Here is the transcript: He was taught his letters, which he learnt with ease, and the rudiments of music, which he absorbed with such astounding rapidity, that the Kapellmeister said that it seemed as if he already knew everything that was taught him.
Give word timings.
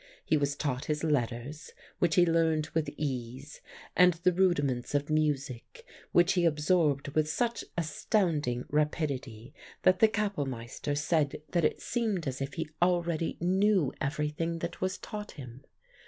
He 0.25 0.35
was 0.35 0.55
taught 0.55 0.85
his 0.85 1.03
letters, 1.03 1.73
which 1.99 2.15
he 2.15 2.25
learnt 2.25 2.73
with 2.73 2.89
ease, 2.97 3.61
and 3.95 4.15
the 4.15 4.33
rudiments 4.33 4.95
of 4.95 5.11
music, 5.11 5.85
which 6.11 6.33
he 6.33 6.43
absorbed 6.43 7.09
with 7.09 7.29
such 7.29 7.63
astounding 7.77 8.65
rapidity, 8.71 9.53
that 9.83 9.99
the 9.99 10.07
Kapellmeister 10.07 10.95
said 10.97 11.43
that 11.51 11.65
it 11.65 11.81
seemed 11.83 12.25
as 12.25 12.41
if 12.41 12.55
he 12.55 12.67
already 12.81 13.37
knew 13.39 13.93
everything 14.01 14.57
that 14.57 14.81
was 14.81 14.97
taught 14.97 15.33
him. 15.33 15.61